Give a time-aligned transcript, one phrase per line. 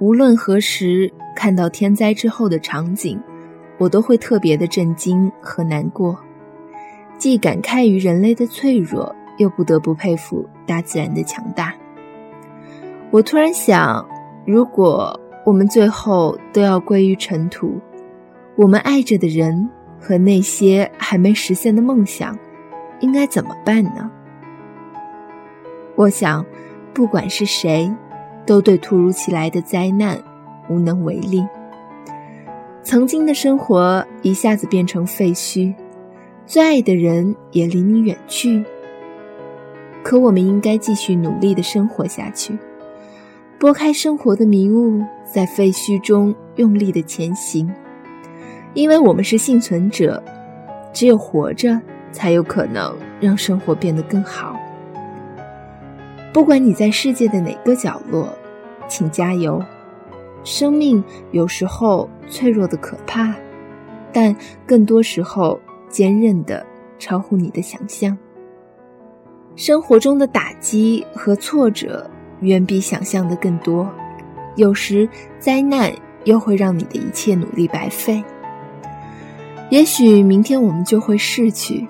[0.00, 3.20] 无论何时看到天灾之后的场景，
[3.78, 6.16] 我都会特别的震惊和难过，
[7.18, 11.74] 既感慨于人类的脆弱，又不得不佩服大自然的强大。
[13.10, 14.06] 我突然想，
[14.46, 17.80] 如果我们最后都要归于尘土，
[18.54, 22.38] 我们爱着的人和那些还没实现的梦想，
[23.00, 24.08] 应该怎么办呢？
[25.96, 26.46] 我想，
[26.94, 27.92] 不管是谁。
[28.48, 30.18] 都对突如其来的灾难
[30.70, 31.46] 无能为力。
[32.82, 35.74] 曾经的生活一下子变成废墟，
[36.46, 38.64] 最爱的人也离你远去。
[40.02, 42.56] 可我们应该继续努力的生活下去，
[43.58, 47.70] 拨开生活的迷雾，在废墟中用力的前行，
[48.72, 50.22] 因为我们是幸存者，
[50.94, 51.78] 只有活着
[52.12, 54.58] 才有可能让生活变得更好。
[56.32, 58.28] 不管你在世界的哪个角落，
[58.88, 59.62] 请加油。
[60.44, 63.34] 生命有时候脆弱的可怕，
[64.12, 64.34] 但
[64.66, 66.64] 更多时候坚韧的
[66.98, 68.16] 超乎你的想象。
[69.56, 72.08] 生活中的打击和挫折
[72.40, 73.90] 远比想象的更多，
[74.54, 75.92] 有时灾难
[76.24, 78.22] 又会让你的一切努力白费。
[79.70, 81.86] 也许明天我们就会逝去，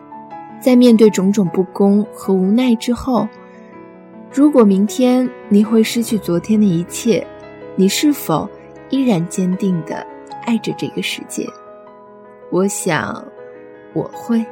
[0.61, 3.29] 在面对种种不公和无奈之后。
[4.31, 7.27] 如果明天你会失去昨天的一切，
[7.77, 8.49] 你是否
[8.91, 10.07] 依然坚定的
[10.45, 11.47] 爱着这个世界？
[12.51, 13.25] 我想，
[13.95, 14.45] 我会。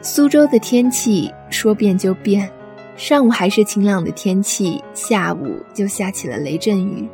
[0.00, 2.48] 苏州的天气说变就变，
[2.96, 7.08] 上午还是晴朗的天气，下午就下起了雷阵雨。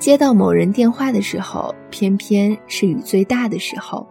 [0.00, 4.08] 接到某人电话的时候，偏偏是雨最大的时候，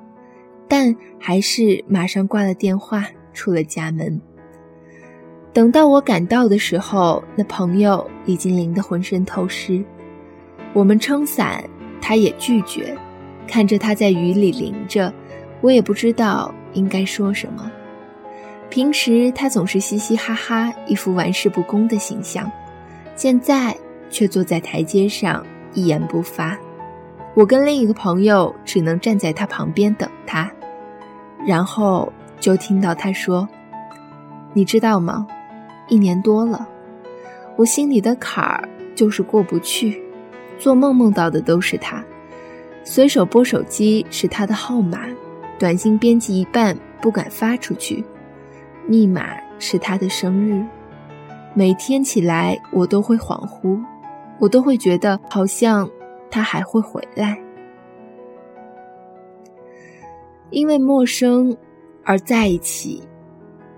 [0.67, 4.21] 但还是马上挂了电话，出了家门。
[5.51, 9.83] 等到我赶到的时候，那朋友已经淋得浑身透湿。
[10.73, 11.67] 我们撑伞，
[11.99, 12.95] 他也拒绝。
[13.47, 15.11] 看着他在雨里淋着，
[15.59, 17.69] 我也不知道应该说什么。
[18.69, 22.49] 平时他总是嘻嘻哈哈，一副玩世不恭的形象，
[23.15, 23.75] 现在
[24.11, 25.43] 却坐在台阶上。
[25.73, 26.57] 一言不发，
[27.35, 30.51] 我跟另一个朋友只能站在他旁边等他，
[31.45, 33.47] 然后就听到他说
[34.53, 35.27] ：“你知道吗？
[35.87, 36.67] 一年多了，
[37.55, 40.01] 我心里的坎儿就是过不去，
[40.57, 42.03] 做梦梦到的都是他，
[42.83, 44.99] 随手拨手机是他的号码，
[45.57, 48.03] 短信编辑一半不敢发出去，
[48.87, 50.63] 密码是他的生日，
[51.53, 53.79] 每天起来我都会恍惚。”
[54.39, 55.89] 我都会觉得好像
[56.31, 57.37] 他还会回来，
[60.49, 61.55] 因为陌生
[62.03, 63.03] 而在一起，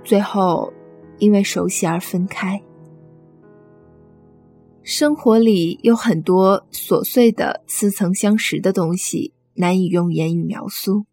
[0.03, 0.71] 最后
[1.17, 2.61] 因为熟悉而分开。
[4.83, 11.05] 生活里有很多琐碎的、似曾相识的东西，难以用言语描述。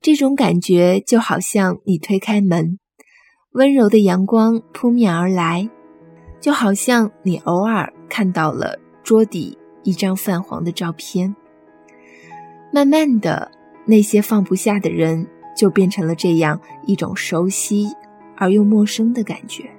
[0.00, 2.78] 这种感觉就好像你推开门，
[3.52, 5.68] 温柔的阳光扑面而来。
[6.40, 11.34] 就好像你偶尔看到了桌底一张泛黄的照片，
[12.72, 13.50] 慢慢的，
[13.86, 15.26] 那些放不下的人
[15.56, 17.88] 就变成了这样一种熟悉
[18.36, 19.70] 而又陌生的感觉。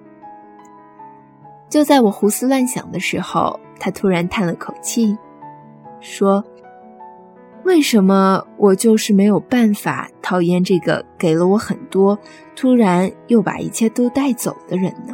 [1.69, 5.15] 就在我胡思乱想的时候，他突然叹了口气，
[5.99, 6.43] 说
[7.63, 12.17] ：“为什么我就是没有办法讨厌这个给了我很多，
[12.55, 15.13] 突然又把一切都带走的人呢？”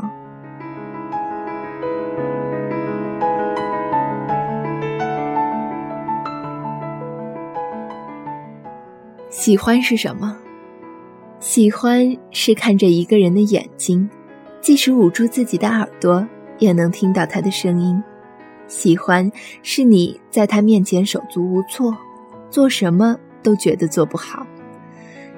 [9.45, 10.35] 喜欢是什么？
[11.39, 14.09] 喜欢是看着一个人的眼睛，
[14.59, 18.03] 即使捂住自己的耳朵，也能听到他的声音。
[18.65, 21.95] 喜欢是你在他面前手足无措，
[22.49, 24.47] 做什么都觉得做不好。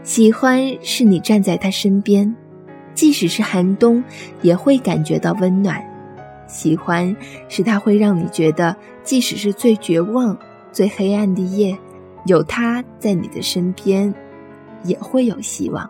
[0.04, 2.34] 喜欢是你站在他身边，
[2.94, 4.02] 即使是寒冬，
[4.42, 5.86] 也会感觉到温暖。
[6.48, 7.14] 喜欢
[7.50, 10.40] 是他会让你觉得，即使是最绝望、
[10.72, 11.78] 最黑暗的夜。
[12.28, 14.14] 有他在你的身边，
[14.84, 15.90] 也会有希望。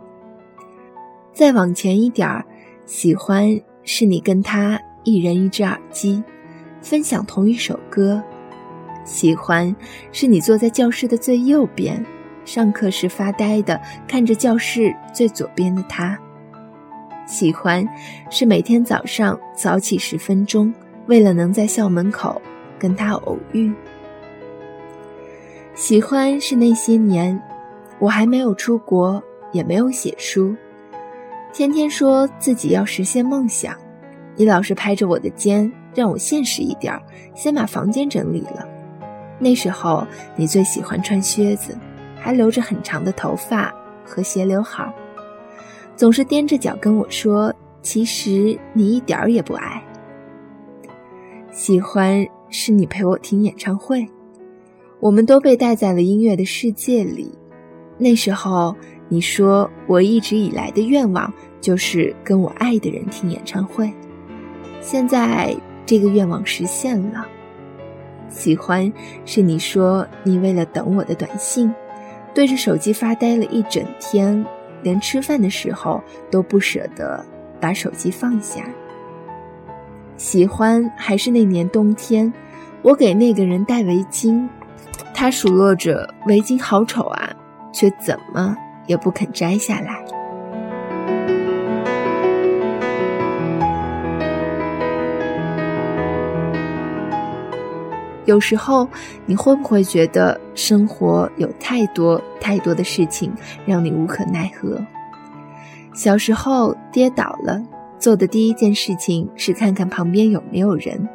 [1.33, 2.45] 再往前一点儿，
[2.85, 6.23] 喜欢是你跟他一人一只耳机，
[6.81, 8.21] 分享同一首歌；
[9.03, 9.75] 喜欢
[10.11, 12.03] 是你坐在教室的最右边，
[12.45, 16.17] 上课时发呆的看着教室最左边的他；
[17.27, 17.87] 喜欢
[18.29, 20.73] 是每天早上早起十分钟，
[21.07, 22.41] 为了能在校门口
[22.79, 23.73] 跟他偶遇。
[25.77, 27.39] 喜欢是那些年，
[27.99, 29.21] 我还没有出国，
[29.51, 30.55] 也没有写书，
[31.53, 33.75] 天天说自己要实现梦想。
[34.35, 36.99] 你老是拍着我的肩，让我现实一点，
[37.35, 38.67] 先把房间整理了。
[39.37, 40.03] 那时候
[40.35, 41.77] 你最喜欢穿靴子，
[42.19, 43.71] 还留着很长的头发
[44.03, 44.91] 和斜刘海，
[45.95, 47.53] 总是踮着脚跟我说
[47.83, 49.83] ：“其实你一点儿也不矮。”
[51.53, 54.03] 喜欢是你陪我听演唱会，
[54.99, 57.31] 我们都被带在了音乐的世界里。
[57.97, 58.75] 那时候
[59.09, 63.91] 你说，我一直以来的愿望就是跟我爱的人听演唱会。
[64.81, 65.55] 现在
[65.85, 67.25] 这个愿望实现了。
[68.29, 68.91] 喜欢
[69.25, 71.73] 是你说你为了等我的短信，
[72.33, 74.45] 对着手机发呆了一整天，
[74.83, 77.25] 连吃饭的时候都不舍得
[77.59, 78.63] 把手机放下。
[80.17, 82.31] 喜欢还是那年冬天，
[82.81, 84.47] 我给那个人戴围巾，
[85.19, 87.35] 他数落着围巾好丑啊，
[87.73, 88.55] 却怎么
[88.85, 90.05] 也不肯摘下来。
[98.25, 98.87] 有时候，
[99.25, 103.33] 你会不会觉得生活有太多太多的事情
[103.65, 104.79] 让你无可奈何？
[105.95, 107.59] 小时候跌倒了。
[107.97, 111.09] 做的第一件事情是看看旁边有没有人，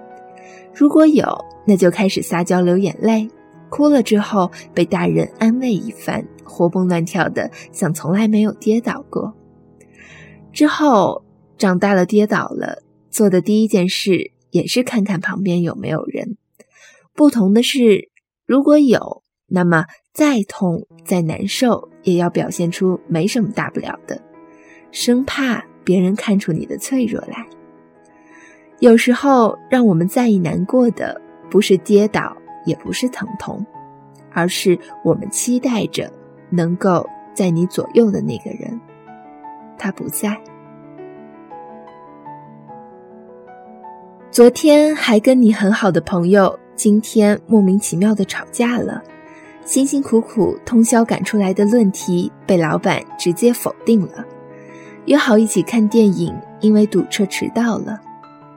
[0.75, 1.25] 如果有，
[1.64, 3.31] 那就开始撒娇流眼泪，
[3.72, 9.32] 哭了之后被大人安慰一番，活蹦乱跳的像从来没有跌倒过。
[10.52, 11.24] 之后
[11.56, 16.36] 长大了跌倒了，做的第一件事也是看看旁边有没有人，
[17.14, 18.10] 不同的是，
[18.44, 24.20] 如果有，那么再痛再难受也要表现出没什么大不了的，
[24.90, 25.64] 生怕。
[25.84, 27.44] 别人看出你的脆弱来。
[28.78, 31.20] 有时候，让我们在意、难过的
[31.50, 33.64] 不是跌倒，也不是疼痛，
[34.32, 36.10] 而是我们期待着
[36.50, 38.80] 能够在你左右的那个人，
[39.78, 40.36] 他不在。
[44.30, 49.02] 昨天还跟你很好的朋友，今天莫名其妙的吵架了。
[49.64, 54.24] 辛辛苦苦通宵赶出来的论题，被老板直接否定了。
[55.04, 58.00] 约好一起看电影，因为堵车迟到了。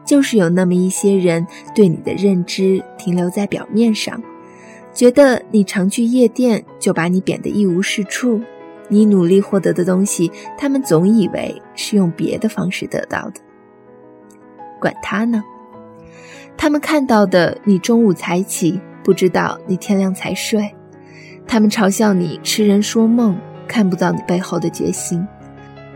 [0.06, 4.22] 就是有那么一些人对你的认知停留在表面上，
[4.94, 8.40] 觉得你常去夜店就把你贬得一无是处。
[8.88, 13.42] 你努力获得的东西，他们总以为是用别的方式得到的。
[14.80, 15.44] 管他呢，
[16.56, 20.72] 他们看到的你中午才起，不知道你天亮才睡。
[21.48, 23.36] 他们嘲笑你痴人说梦，
[23.68, 25.28] 看不到你背后的决心。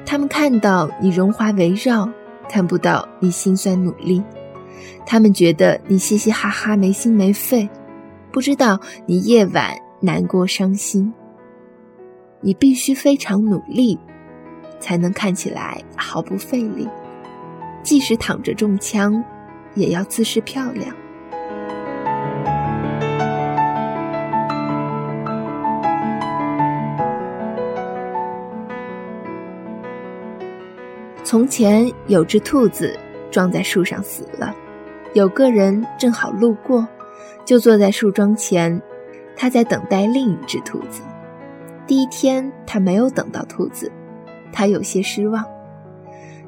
[0.03, 2.09] 他们看到你荣华围绕，
[2.49, 4.21] 看不到你辛酸努力；
[5.05, 7.69] 他们觉得你嘻嘻哈哈没心没肺，
[8.31, 11.13] 不知道你夜晚难过伤心。
[12.41, 13.99] 你必须非常努力，
[14.79, 16.87] 才能看起来毫不费力，
[17.83, 19.23] 即使躺着中枪，
[19.75, 20.95] 也要姿势漂亮。
[31.23, 32.97] 从前有只兔子
[33.29, 34.55] 撞在树上死了，
[35.13, 36.87] 有个人正好路过，
[37.45, 38.81] 就坐在树桩前，
[39.35, 41.01] 他在等待另一只兔子。
[41.85, 43.91] 第一天他没有等到兔子，
[44.51, 45.43] 他有些失望。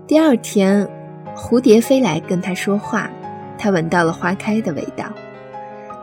[0.08, 0.88] 第二天，
[1.36, 3.10] 蝴蝶飞来跟他说话，
[3.58, 5.06] 他闻到了花开的味道。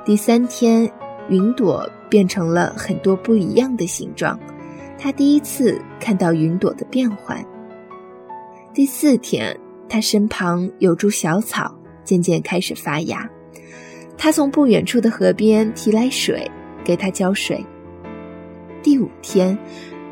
[0.05, 0.91] 第三天，
[1.29, 4.39] 云朵变成了很多不一样的形状，
[4.99, 7.45] 他第一次看到云朵的变换。
[8.79, 9.59] 第四天，
[9.89, 13.29] 他身旁有株小草，渐渐开始发芽。
[14.17, 16.49] 他从不远处的河边提来水，
[16.85, 17.67] 给它浇水。
[18.81, 19.59] 第五天，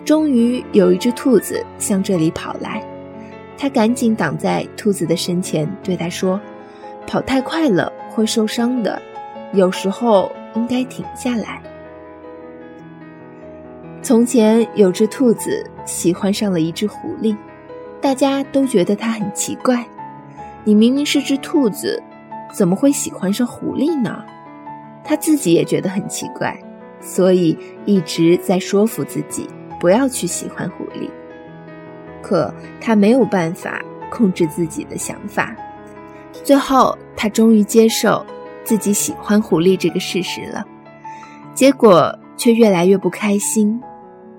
[0.04, 2.84] 终于有一只兔子向这里跑来，
[3.56, 6.40] 他赶紧挡在兔子的身前，对它说
[7.06, 9.00] ：“跑太快了会受伤的，
[9.52, 11.62] 有时候应该停下来。”
[14.02, 17.36] 从前有只兔子喜欢上了一只狐狸。
[18.06, 19.84] 大家都觉得他很奇怪，
[20.62, 22.00] 你明明是只兔子，
[22.54, 24.24] 怎么会喜欢上狐狸呢？
[25.02, 26.56] 他自己也觉得很奇怪，
[27.00, 29.48] 所以一直在说服自己
[29.80, 31.10] 不要去喜欢狐狸。
[32.22, 35.56] 可他没有办法控制自己的想法，
[36.44, 38.24] 最后他终于接受
[38.62, 40.64] 自己喜欢狐狸这个事实了，
[41.54, 43.80] 结果却越来越不开心，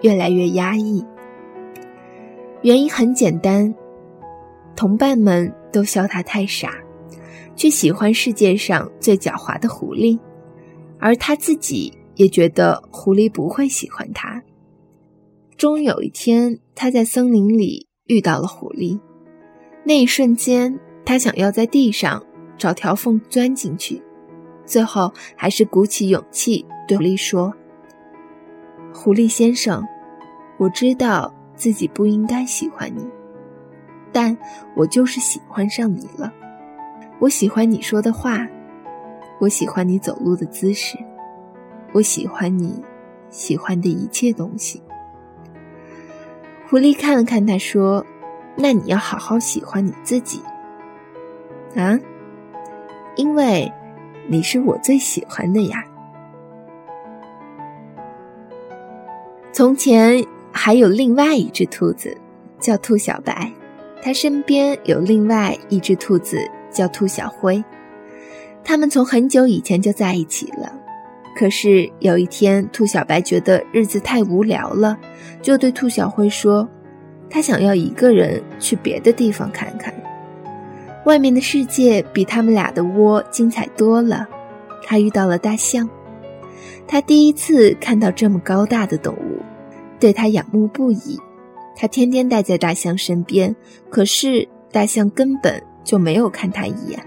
[0.04, 1.06] 越来越压抑。
[2.68, 3.74] 原因很简单，
[4.76, 6.74] 同伴们都笑他太傻，
[7.56, 10.20] 却喜欢世界上最狡猾的狐狸，
[11.00, 14.44] 而他自己也觉得狐狸不会喜欢他。
[15.56, 19.00] 终有一天，他在森林里遇到了狐狸。
[19.86, 22.22] 那一瞬间，他想要在地上
[22.58, 24.04] 找条缝钻进去，
[24.66, 27.54] 最后还是鼓起勇气对狐狸说
[28.94, 29.82] ：“狐狸先生，
[30.58, 33.06] 我知道自己不应该喜欢你，
[34.14, 34.38] 但
[34.76, 36.32] 我就是喜欢上你了。
[37.20, 38.48] 我喜欢你说的话，
[39.42, 40.98] 我喜欢你走路的姿势，
[41.92, 42.82] 我喜欢你
[43.30, 44.82] 喜欢的一切东西。”
[46.70, 48.06] 狐狸看了看他，说。
[48.60, 50.42] 那你要好好喜欢你自己，
[51.76, 51.96] 啊，
[53.16, 53.72] 因为
[54.28, 55.86] 你是我最喜欢的呀。
[59.52, 60.26] 从前
[60.58, 62.18] 还有另外一只兔子，
[62.60, 63.50] 叫兔小白，
[64.02, 66.38] 它身边有另外一只兔子，
[66.72, 67.64] 叫兔小灰。
[68.64, 70.74] 他们从很久以前就在一起了。
[71.38, 74.98] 可是有一天，兔小白觉得日子太无聊了，
[75.42, 76.68] 就对兔小灰说。
[77.30, 79.94] 他想要一个人去别的地方看看，
[81.06, 84.28] 外面的世界比他们俩的窝精彩多了。
[84.84, 85.88] 他遇到了大象，
[86.88, 89.42] 他第一次看到这么高大的动物，
[90.00, 91.20] 对他仰慕不已。
[91.76, 93.56] 他天天待在大象身边，
[93.90, 97.00] 可是大象根本就没有看他一眼。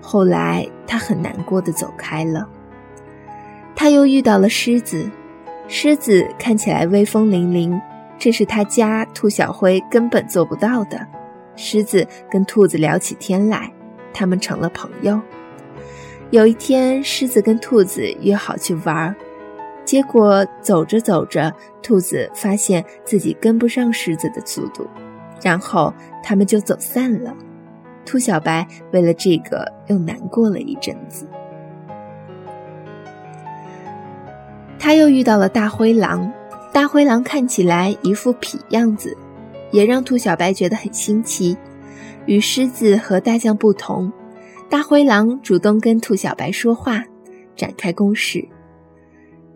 [0.00, 2.46] 后来他很难过的走开了。
[3.74, 5.10] 他又遇到了狮子，
[5.66, 7.80] 狮子看起来威风凛凛。
[8.18, 11.04] 这是他家兔小灰根本做不到的。
[11.56, 13.72] 狮子跟兔子聊起天来，
[14.12, 15.20] 他们成了朋友。
[16.30, 19.14] 有一天，狮子跟兔子约好去玩儿，
[19.84, 24.88] 结果走着走着，兔子发现自己跟不上狮子的速度，
[25.42, 27.34] 然后他们就走散了。
[28.06, 31.26] 兔小白为了这个又难过了一阵子。
[34.78, 36.32] 他又遇到了大灰狼。
[36.72, 39.16] 大灰狼看起来一副痞样子，
[39.70, 41.56] 也让兔小白觉得很新奇。
[42.26, 44.12] 与狮子和大象不同，
[44.68, 47.04] 大灰狼主动跟兔小白说话，
[47.54, 48.44] 展开攻势。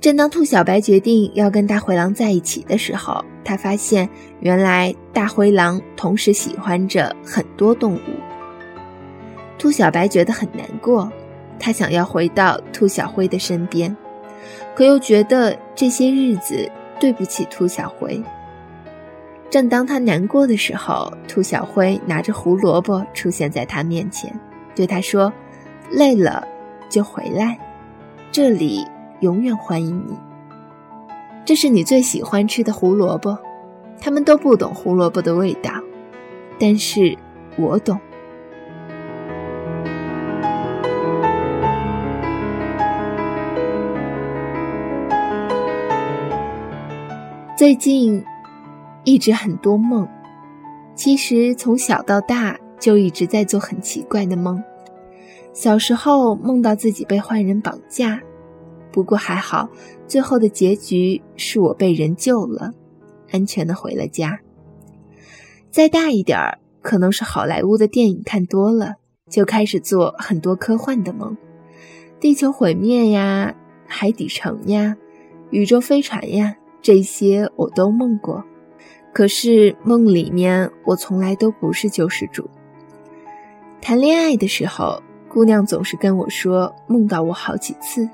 [0.01, 4.09] 正当兔小白决定要跟大灰狼在一起的时候，他发现
[4.41, 8.01] 原来大灰狼同时喜欢着很多动物。
[9.59, 11.11] 兔小白觉得很难过，
[11.59, 13.95] 他想要回到兔小灰的身边，
[14.77, 16.71] 可又觉得这些日子。
[17.01, 18.21] 对不起，兔小灰。
[19.49, 24.37] 正当他难过的时候，兔小灰拿着胡萝卜出现在他面前，
[24.75, 25.33] 对他说
[25.93, 26.45] ：“累了
[26.89, 27.57] 就回来，
[28.33, 28.85] 这里
[29.21, 30.17] 永远欢迎你。
[31.45, 33.39] 这是你最喜欢吃的胡萝卜。”
[34.01, 35.73] 他们都不懂胡萝卜的味道，
[36.57, 37.19] 但是
[37.57, 37.99] 我懂。
[47.57, 48.25] 最近
[49.03, 50.09] 一直很多梦，
[50.95, 54.63] 其实从小到大就一直在做很奇怪的梦。
[55.53, 58.21] 小时候梦到自己被坏人绑架，
[58.91, 59.69] 不过还好，
[60.07, 62.73] 最后的结局是我被人救了，
[63.31, 64.41] 安全的回了家。
[65.71, 68.95] 再大一点儿，可能是好莱坞的电影看多了，
[69.29, 71.37] 就开始做很多科幻的梦，
[72.19, 73.55] 地球毁灭呀，
[73.87, 74.97] 海底城呀，
[75.51, 76.57] 宇宙飞船呀。
[76.81, 78.43] 这些我都梦过，
[79.13, 82.49] 可是梦里面我从来都不是救世主。
[83.83, 88.09] 谈恋爱的时候，姑娘总是跟我说梦到我好几次。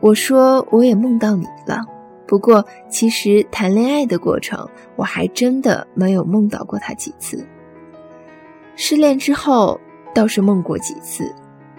[0.00, 1.80] 我说我也梦到你了，
[2.26, 7.46] 不过其实谈恋爱的过程，我还真的没有梦到过他几次。
[8.76, 9.80] 失恋之后
[10.14, 11.34] 倒是梦过几次，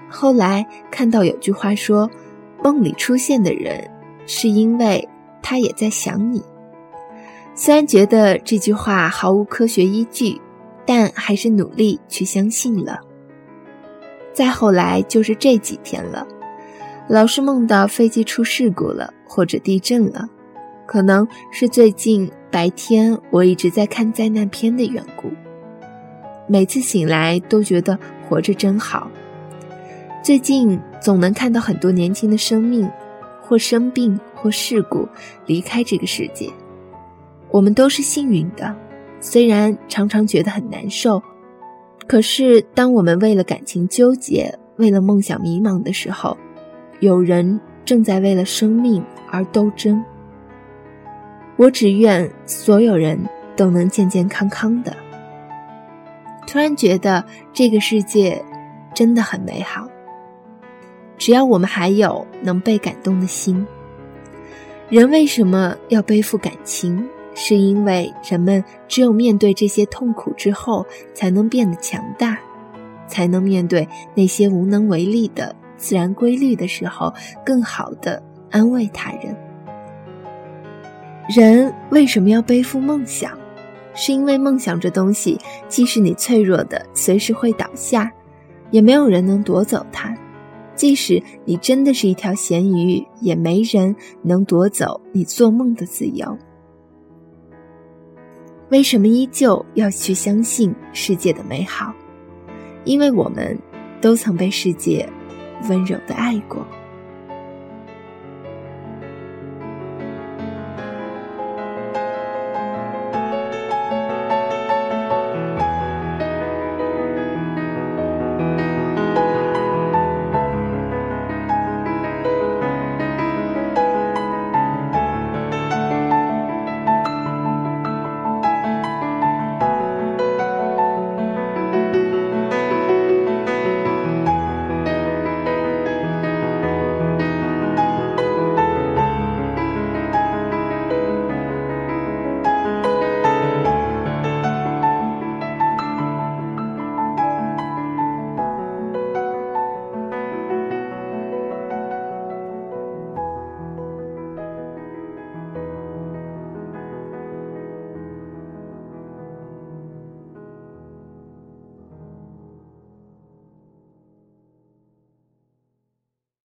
[0.09, 2.09] 后来看到有句话说，
[2.63, 3.89] 梦里出现的人
[4.25, 5.07] 是因为。
[5.43, 6.39] 他也在想你，
[7.55, 10.39] 虽然觉得这句话毫无科学依据，
[10.85, 12.99] 但还是努力去相信了。
[14.31, 16.25] 再后来就是这几天了，
[17.08, 20.27] 老是梦到飞机出事故了或者地震了，
[20.86, 25.29] 可能是最近白天我一直在看灾难片的缘故。
[26.48, 29.10] 每次醒来都觉得活着真好。
[30.24, 32.89] 最近总能看到很多年轻的生命。
[33.43, 35.05] 或生病，或事故，
[35.46, 36.50] 离开这个世界，
[37.50, 38.74] 我们都是幸运的。
[39.20, 41.22] 虽然常常觉得很难受，
[42.08, 46.38] 可是当我们为了感情纠结，为了梦想迷茫的时候，
[47.01, 50.01] 有人正在为了生命而斗争。
[51.58, 53.20] 我只愿所有人
[53.55, 54.96] 都能健健康康的。
[56.48, 58.43] 突然觉得这个世界
[58.93, 59.88] 真的很美好。
[61.17, 63.65] 只要我们还有能被感动的心，
[64.89, 67.03] 人为什么要背负感情？
[67.34, 72.38] 是因为人们只有面对这些痛苦之后，才能变得强大，
[73.08, 77.11] 才能面对那些无能为力的自然规律的时候，
[77.43, 78.21] 更好的
[78.51, 79.35] 安慰他人。
[81.35, 83.31] 人为什么要背负梦想？
[83.93, 88.09] 是因为梦想这东西，既是你脆弱的，随时会倒下，
[88.69, 90.13] 也没有人能夺走它；
[90.75, 96.38] 即使你真的是一条咸鱼，也没人能夺走你做梦的自由。
[98.69, 101.93] 为什么依旧要去相信世界的美好？
[102.85, 103.57] 因为我们
[104.00, 105.07] 都曾被世界
[105.68, 106.65] 温柔的爱过。